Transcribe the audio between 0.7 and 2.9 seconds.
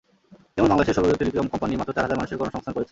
বাংলাদেশের সর্ববৃহৎ telecom company মাত্র চার হাজার মানুষের কর্মসংস্থান করেছে।